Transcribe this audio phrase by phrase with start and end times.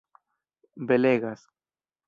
[0.87, 1.41] belegas